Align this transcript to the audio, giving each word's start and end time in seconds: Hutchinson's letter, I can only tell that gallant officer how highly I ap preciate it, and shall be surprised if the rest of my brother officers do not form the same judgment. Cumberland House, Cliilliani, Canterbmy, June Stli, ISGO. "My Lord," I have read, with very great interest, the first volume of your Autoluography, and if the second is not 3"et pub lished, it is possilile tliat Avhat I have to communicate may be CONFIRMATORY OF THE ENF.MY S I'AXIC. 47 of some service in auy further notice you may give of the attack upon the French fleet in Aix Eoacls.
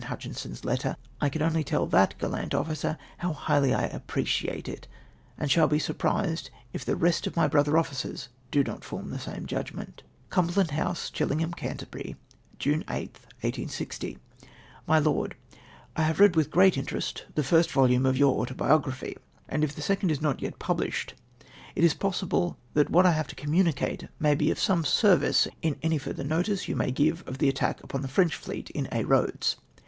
Hutchinson's 0.05 0.65
letter, 0.65 0.97
I 1.21 1.29
can 1.29 1.43
only 1.43 1.63
tell 1.63 1.85
that 1.85 2.17
gallant 2.17 2.55
officer 2.55 2.97
how 3.19 3.33
highly 3.33 3.71
I 3.71 3.83
ap 3.85 4.07
preciate 4.07 4.67
it, 4.67 4.87
and 5.37 5.51
shall 5.51 5.67
be 5.67 5.77
surprised 5.77 6.49
if 6.73 6.83
the 6.83 6.95
rest 6.95 7.27
of 7.27 7.35
my 7.35 7.47
brother 7.47 7.77
officers 7.77 8.27
do 8.49 8.63
not 8.63 8.83
form 8.83 9.11
the 9.11 9.19
same 9.19 9.45
judgment. 9.45 10.01
Cumberland 10.31 10.71
House, 10.71 11.11
Cliilliani, 11.11 11.55
Canterbmy, 11.55 12.15
June 12.57 12.83
Stli, 12.85 13.09
ISGO. 13.67 14.17
"My 14.87 14.97
Lord," 14.97 15.35
I 15.95 16.01
have 16.01 16.19
read, 16.19 16.35
with 16.35 16.47
very 16.47 16.51
great 16.71 16.77
interest, 16.79 17.25
the 17.35 17.43
first 17.43 17.69
volume 17.71 18.07
of 18.07 18.17
your 18.17 18.43
Autoluography, 18.43 19.17
and 19.47 19.63
if 19.63 19.75
the 19.75 19.83
second 19.83 20.09
is 20.09 20.19
not 20.19 20.39
3"et 20.39 20.57
pub 20.57 20.79
lished, 20.79 21.11
it 21.75 21.83
is 21.83 21.93
possilile 21.93 22.55
tliat 22.75 22.89
Avhat 22.89 23.05
I 23.05 23.11
have 23.11 23.27
to 23.27 23.35
communicate 23.35 24.07
may 24.19 24.33
be 24.33 24.47
CONFIRMATORY 24.47 24.51
OF 24.51 24.65
THE 24.65 24.73
ENF.MY 24.73 24.73
S 24.73 24.73
I'AXIC. 24.73 24.77
47 24.81 24.81
of 24.81 24.87
some 24.87 25.47
service 25.47 25.47
in 25.61 25.75
auy 25.75 26.01
further 26.01 26.23
notice 26.23 26.67
you 26.67 26.75
may 26.75 26.89
give 26.89 27.23
of 27.27 27.37
the 27.37 27.49
attack 27.49 27.83
upon 27.83 28.01
the 28.01 28.07
French 28.07 28.33
fleet 28.35 28.71
in 28.71 28.87
Aix 28.91 29.07
Eoacls. 29.07 29.55